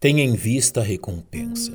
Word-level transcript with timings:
tenha 0.00 0.24
em 0.24 0.34
vista 0.34 0.80
a 0.80 0.82
recompensa. 0.82 1.72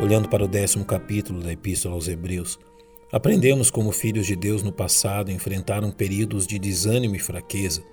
Olhando 0.00 0.28
para 0.28 0.44
o 0.44 0.48
décimo 0.48 0.84
capítulo 0.84 1.40
da 1.40 1.52
Epístola 1.52 1.94
aos 1.94 2.08
Hebreus, 2.08 2.58
aprendemos 3.12 3.70
como 3.70 3.92
filhos 3.92 4.26
de 4.26 4.34
Deus 4.34 4.64
no 4.64 4.72
passado 4.72 5.30
enfrentaram 5.30 5.92
períodos 5.92 6.48
de 6.48 6.58
desânimo 6.58 7.14
e 7.14 7.20
fraqueza, 7.20 7.84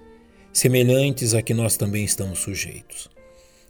semelhantes 0.52 1.36
a 1.36 1.44
que 1.44 1.54
nós 1.54 1.78
também 1.78 2.04
estamos 2.04 2.40
sujeitos. 2.40 3.15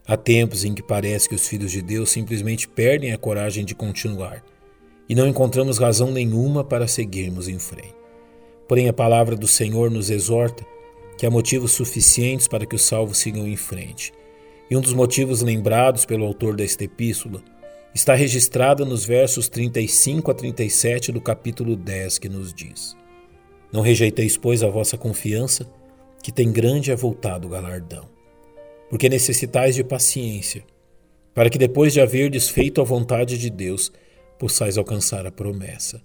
Há 0.07 0.15
tempos 0.15 0.63
em 0.63 0.75
que 0.75 0.83
parece 0.83 1.27
que 1.27 1.33
os 1.33 1.47
filhos 1.47 1.71
de 1.71 1.81
Deus 1.81 2.11
simplesmente 2.11 2.67
perdem 2.67 3.11
a 3.11 3.17
coragem 3.17 3.65
de 3.65 3.73
continuar 3.73 4.43
e 5.09 5.15
não 5.15 5.27
encontramos 5.27 5.79
razão 5.79 6.11
nenhuma 6.11 6.63
para 6.63 6.87
seguirmos 6.87 7.47
em 7.47 7.57
frente. 7.57 7.95
Porém, 8.67 8.87
a 8.87 8.93
palavra 8.93 9.35
do 9.35 9.47
Senhor 9.47 9.89
nos 9.89 10.11
exorta 10.11 10.63
que 11.17 11.25
há 11.25 11.31
motivos 11.31 11.71
suficientes 11.71 12.47
para 12.47 12.67
que 12.67 12.75
os 12.75 12.83
salvos 12.83 13.17
sigam 13.17 13.47
em 13.47 13.55
frente. 13.55 14.13
E 14.69 14.77
um 14.77 14.81
dos 14.81 14.93
motivos 14.93 15.41
lembrados 15.41 16.05
pelo 16.05 16.25
autor 16.25 16.55
desta 16.55 16.83
epístola 16.83 17.43
está 17.93 18.13
registrado 18.13 18.85
nos 18.85 19.05
versos 19.05 19.49
35 19.49 20.29
a 20.29 20.33
37 20.35 21.11
do 21.11 21.21
capítulo 21.21 21.75
10, 21.75 22.19
que 22.19 22.29
nos 22.29 22.53
diz: 22.53 22.95
Não 23.71 23.81
rejeiteis, 23.81 24.37
pois, 24.37 24.61
a 24.61 24.67
vossa 24.67 24.97
confiança, 24.97 25.67
que 26.21 26.31
tem 26.31 26.51
grande 26.51 26.91
e 26.91 26.93
avultado 26.93 27.49
galardão 27.49 28.14
porque 28.89 29.09
necessitais 29.09 29.75
de 29.75 29.83
paciência, 29.83 30.63
para 31.33 31.49
que 31.49 31.57
depois 31.57 31.93
de 31.93 32.01
haver 32.01 32.29
desfeito 32.29 32.81
a 32.81 32.83
vontade 32.83 33.37
de 33.37 33.49
Deus, 33.49 33.91
possais 34.39 34.77
alcançar 34.77 35.25
a 35.25 35.31
promessa. 35.31 36.01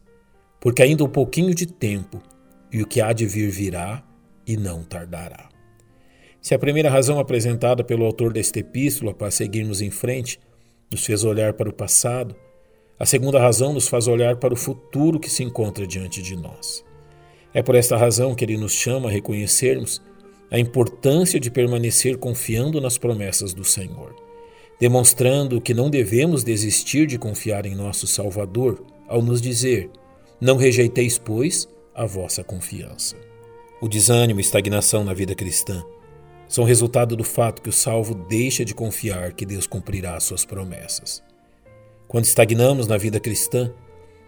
Porque 0.60 0.82
ainda 0.82 1.04
um 1.04 1.08
pouquinho 1.08 1.54
de 1.54 1.66
tempo, 1.66 2.20
e 2.72 2.82
o 2.82 2.86
que 2.86 3.00
há 3.00 3.12
de 3.12 3.26
vir 3.26 3.50
virá 3.50 4.04
e 4.46 4.56
não 4.56 4.82
tardará. 4.82 5.48
Se 6.40 6.54
a 6.54 6.58
primeira 6.58 6.88
razão 6.88 7.18
apresentada 7.18 7.84
pelo 7.84 8.04
autor 8.04 8.32
desta 8.32 8.60
epístola 8.60 9.12
para 9.12 9.30
seguirmos 9.30 9.82
em 9.82 9.90
frente 9.90 10.40
nos 10.90 11.04
fez 11.04 11.22
olhar 11.22 11.52
para 11.52 11.68
o 11.68 11.72
passado, 11.72 12.34
a 12.98 13.06
segunda 13.06 13.38
razão 13.38 13.72
nos 13.72 13.88
faz 13.88 14.08
olhar 14.08 14.36
para 14.36 14.54
o 14.54 14.56
futuro 14.56 15.20
que 15.20 15.30
se 15.30 15.42
encontra 15.42 15.86
diante 15.86 16.22
de 16.22 16.36
nós. 16.36 16.84
É 17.52 17.62
por 17.62 17.74
esta 17.74 17.96
razão 17.96 18.34
que 18.34 18.44
ele 18.44 18.56
nos 18.56 18.72
chama 18.72 19.08
a 19.08 19.12
reconhecermos 19.12 20.02
a 20.50 20.58
importância 20.58 21.38
de 21.38 21.50
permanecer 21.50 22.18
confiando 22.18 22.80
nas 22.80 22.98
promessas 22.98 23.54
do 23.54 23.64
Senhor, 23.64 24.14
demonstrando 24.80 25.60
que 25.60 25.72
não 25.72 25.88
devemos 25.88 26.42
desistir 26.42 27.06
de 27.06 27.18
confiar 27.18 27.66
em 27.66 27.74
nosso 27.74 28.06
Salvador 28.06 28.84
ao 29.06 29.22
nos 29.22 29.40
dizer: 29.40 29.90
Não 30.40 30.56
rejeiteis, 30.56 31.18
pois, 31.18 31.68
a 31.94 32.04
vossa 32.04 32.42
confiança. 32.42 33.16
O 33.80 33.88
desânimo 33.88 34.40
e 34.40 34.42
estagnação 34.42 35.04
na 35.04 35.14
vida 35.14 35.34
cristã 35.34 35.84
são 36.48 36.64
resultado 36.64 37.14
do 37.14 37.22
fato 37.22 37.62
que 37.62 37.68
o 37.68 37.72
salvo 37.72 38.14
deixa 38.14 38.64
de 38.64 38.74
confiar 38.74 39.32
que 39.32 39.46
Deus 39.46 39.66
cumprirá 39.66 40.18
suas 40.18 40.44
promessas. 40.44 41.22
Quando 42.08 42.24
estagnamos 42.24 42.88
na 42.88 42.96
vida 42.96 43.20
cristã, 43.20 43.72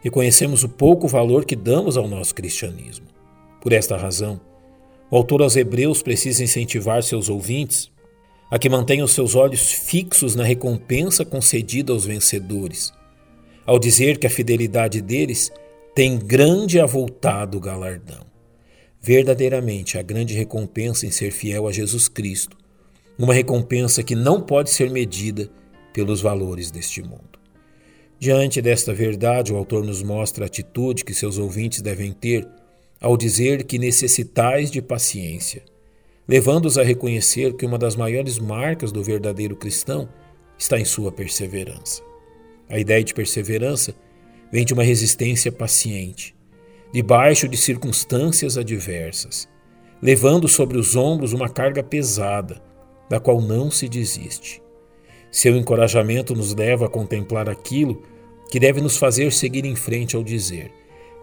reconhecemos 0.01 0.63
o 0.63 0.69
pouco 0.69 1.09
valor 1.09 1.45
que 1.45 1.57
damos 1.57 1.97
ao 1.97 2.07
nosso 2.07 2.33
cristianismo. 2.33 3.07
Por 3.61 3.73
esta 3.73 3.97
razão, 3.97 4.41
o 5.13 5.17
autor 5.19 5.43
aos 5.43 5.57
Hebreus 5.57 6.01
precisa 6.01 6.43
incentivar 6.43 7.03
seus 7.03 7.29
ouvintes 7.29 7.93
a 8.51 8.59
que 8.59 8.67
mantenham 8.67 9.07
seus 9.07 9.35
olhos 9.35 9.71
fixos 9.71 10.35
na 10.35 10.43
recompensa 10.43 11.23
concedida 11.23 11.93
aos 11.93 12.07
vencedores, 12.07 12.95
ao 13.67 13.79
dizer 13.79 14.17
que 14.17 14.27
a 14.27 14.31
fidelidade 14.31 15.03
deles 15.03 15.53
tem 15.95 16.19
grande 16.19 16.81
avultado 16.81 17.61
galardão. 17.61 18.25
Verdadeiramente, 19.03 19.99
a 19.99 20.03
grande 20.03 20.33
recompensa 20.33 21.05
em 21.05 21.11
ser 21.11 21.31
fiel 21.31 21.69
a 21.69 21.73
Jesus 21.73 22.09
Cristo, 22.09 22.57
uma 23.19 23.35
recompensa 23.35 24.03
que 24.03 24.15
não 24.15 24.41
pode 24.41 24.71
ser 24.71 24.89
medida 24.89 25.51
pelos 25.93 26.23
valores 26.23 26.71
deste 26.71 27.03
mundo. 27.03 27.39
Diante 28.19 28.63
desta 28.63 28.95
verdade, 28.95 29.53
o 29.53 29.59
autor 29.59 29.85
nos 29.85 30.03
mostra 30.03 30.45
a 30.45 30.47
atitude 30.47 31.05
que 31.05 31.13
seus 31.13 31.37
ouvintes 31.37 31.83
devem 31.83 32.13
ter 32.13 32.49
ao 33.03 33.17
dizer 33.17 33.65
que 33.65 33.81
necessitais 33.81 34.71
de 34.71 34.81
paciência, 34.81 35.65
levando-os 36.27 36.79
a 36.79 36.85
reconhecer 36.85 37.53
que 37.55 37.67
uma 37.67 37.77
das 37.77 37.97
maiores 37.97 38.39
marcas 38.39 38.93
do 38.93 39.03
verdadeiro 39.03 39.57
cristão 39.57 40.09
está 40.57 40.79
em 40.79 40.85
sua 40.85 41.11
perseverança. 41.11 42.01
A 42.71 42.79
ideia 42.79 43.03
de 43.03 43.13
perseverança 43.13 43.93
vem 44.53 44.65
de 44.65 44.73
uma 44.73 44.85
resistência 44.85 45.51
paciente, 45.51 46.33
debaixo 46.93 47.49
de 47.49 47.57
circunstâncias 47.57 48.57
adversas, 48.57 49.49
levando 50.01 50.47
sobre 50.47 50.79
os 50.79 50.95
ombros 50.95 51.33
uma 51.33 51.49
carga 51.49 51.83
pesada, 51.83 52.63
da 53.11 53.19
qual 53.19 53.41
não 53.41 53.69
se 53.69 53.89
desiste. 53.89 54.63
Seu 55.29 55.57
encorajamento 55.57 56.37
nos 56.37 56.55
leva 56.55 56.87
a 56.87 56.89
contemplar 56.89 57.49
aquilo 57.49 58.03
que 58.49 58.61
deve 58.61 58.81
nos 58.81 58.97
fazer 58.97 59.33
seguir 59.33 59.65
em 59.65 59.75
frente 59.75 60.15
ao 60.15 60.23
dizer: 60.23 60.71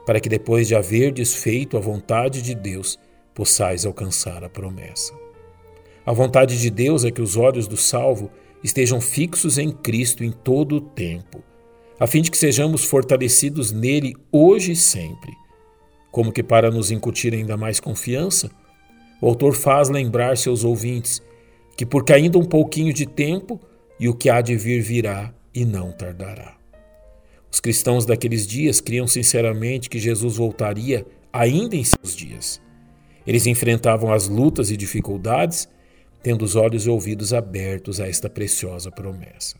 para 0.09 0.19
que 0.19 0.27
depois 0.27 0.67
de 0.67 0.73
haver 0.73 1.11
desfeito 1.11 1.77
a 1.77 1.79
vontade 1.79 2.41
de 2.41 2.55
Deus, 2.55 2.97
possais 3.31 3.85
alcançar 3.85 4.43
a 4.43 4.49
promessa. 4.49 5.13
A 6.03 6.11
vontade 6.11 6.59
de 6.59 6.71
Deus 6.71 7.05
é 7.05 7.11
que 7.11 7.21
os 7.21 7.37
olhos 7.37 7.67
do 7.67 7.77
salvo 7.77 8.31
estejam 8.63 8.99
fixos 8.99 9.59
em 9.59 9.71
Cristo 9.71 10.23
em 10.23 10.31
todo 10.31 10.77
o 10.77 10.81
tempo, 10.81 11.43
a 11.99 12.07
fim 12.07 12.23
de 12.23 12.31
que 12.31 12.39
sejamos 12.39 12.85
fortalecidos 12.85 13.71
nele 13.71 14.15
hoje 14.31 14.71
e 14.71 14.75
sempre. 14.75 15.31
Como 16.11 16.31
que 16.31 16.41
para 16.41 16.71
nos 16.71 16.89
incutir 16.89 17.35
ainda 17.35 17.55
mais 17.55 17.79
confiança, 17.79 18.49
o 19.21 19.27
autor 19.27 19.53
faz 19.53 19.89
lembrar 19.89 20.37
seus 20.37 20.63
ouvintes 20.63 21.21
que, 21.77 21.85
porque 21.85 22.13
ainda 22.13 22.39
um 22.39 22.45
pouquinho 22.45 22.91
de 22.91 23.05
tempo, 23.05 23.61
e 23.99 24.09
o 24.09 24.15
que 24.15 24.27
há 24.27 24.41
de 24.41 24.55
vir 24.55 24.81
virá 24.81 25.31
e 25.53 25.63
não 25.65 25.91
tardará. 25.91 26.58
Os 27.51 27.59
cristãos 27.59 28.05
daqueles 28.05 28.45
dias 28.45 28.79
criam 28.79 29.07
sinceramente 29.07 29.89
que 29.89 29.99
Jesus 29.99 30.37
voltaria 30.37 31.05
ainda 31.33 31.75
em 31.75 31.83
seus 31.83 32.15
dias. 32.15 32.61
Eles 33.25 33.45
enfrentavam 33.45 34.13
as 34.13 34.27
lutas 34.27 34.71
e 34.71 34.77
dificuldades, 34.77 35.67
tendo 36.21 36.43
os 36.43 36.55
olhos 36.55 36.85
e 36.85 36.89
ouvidos 36.89 37.33
abertos 37.33 37.99
a 37.99 38.07
esta 38.07 38.29
preciosa 38.29 38.91
promessa. 38.91 39.55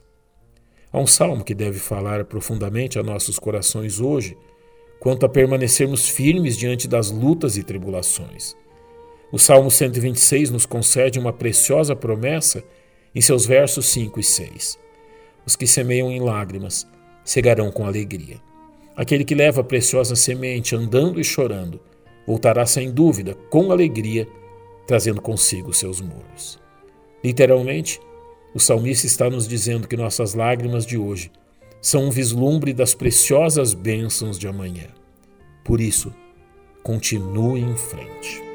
Há 0.92 1.00
um 1.00 1.08
salmo 1.08 1.44
que 1.44 1.54
deve 1.54 1.78
falar 1.78 2.26
profundamente 2.26 2.98
a 2.98 3.04
nossos 3.04 3.38
corações 3.38 4.00
hoje, 4.00 4.36
quanto 5.00 5.26
a 5.26 5.30
permanecermos 5.30 6.10
firmes 6.10 6.58
diante 6.58 6.88
das 6.88 7.12
lutas 7.12 7.58
e 7.58 7.64
tribulações. 7.64 8.56
O 9.32 9.38
Salmo 9.38 9.70
126 9.70 10.50
nos 10.50 10.66
concede 10.66 11.20
uma 11.20 11.32
preciosa 11.32 11.96
promessa 11.96 12.64
em 13.14 13.22
seus 13.22 13.46
versos 13.46 13.86
5 13.88 14.20
e 14.20 14.24
6. 14.24 14.80
Os 15.46 15.56
que 15.56 15.68
semeiam 15.68 16.12
em 16.12 16.20
lágrimas, 16.20 16.88
cegarão 17.30 17.70
com 17.72 17.86
alegria. 17.86 18.38
Aquele 18.96 19.24
que 19.24 19.36
leva 19.36 19.62
a 19.62 19.64
preciosa 19.64 20.16
semente 20.16 20.76
andando 20.76 21.22
e 21.22 21.24
chorando, 21.24 21.80
voltará 22.26 22.66
sem 22.66 22.90
dúvida 22.90 23.36
com 23.52 23.72
alegria, 23.72 24.28
trazendo 24.88 25.22
consigo 25.22 25.72
seus 25.72 26.02
muros. 26.02 26.60
Literalmente, 27.24 28.02
o 28.52 28.60
salmista 28.60 29.06
está 29.06 29.30
nos 29.30 29.48
dizendo 29.48 29.88
que 29.88 29.96
nossas 29.96 30.34
lágrimas 30.34 30.88
de 30.88 30.98
hoje 30.98 31.32
são 31.80 32.06
um 32.06 32.10
vislumbre 32.10 32.74
das 32.74 32.96
preciosas 32.96 33.76
bênçãos 33.76 34.40
de 34.40 34.48
amanhã. 34.48 34.88
Por 35.64 35.80
isso, 35.80 36.12
continue 36.82 37.62
em 37.62 37.78
frente. 37.78 38.49